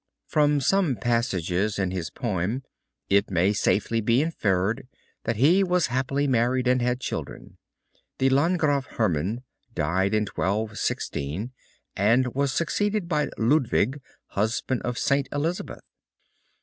From 0.25 0.61
some 0.61 0.95
passages 0.95 1.77
in 1.77 1.91
his 1.91 2.09
poem 2.09 2.63
it 3.07 3.29
may 3.29 3.53
safely 3.53 4.01
be 4.01 4.23
inferred 4.23 4.87
that 5.25 5.35
he 5.35 5.63
was 5.63 5.87
happily 5.93 6.25
married, 6.25 6.67
and 6.67 6.81
had 6.81 6.99
children. 6.99 7.59
The 8.17 8.31
Landgraf 8.31 8.87
Hermann 8.97 9.43
died 9.75 10.15
in 10.15 10.23
1216, 10.23 11.51
and, 11.95 12.33
was 12.33 12.51
succeeded 12.51 13.07
by 13.07 13.29
Ludwig, 13.37 14.01
husband 14.29 14.81
of 14.81 14.97
St. 14.97 15.27
Elizabeth. 15.31 15.83